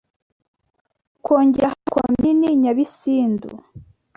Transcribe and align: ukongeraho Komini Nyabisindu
ukongeraho 1.17 1.77
Komini 1.93 2.47
Nyabisindu 2.61 3.49